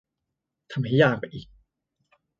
[0.71, 1.47] ทำให้ยากไปอีก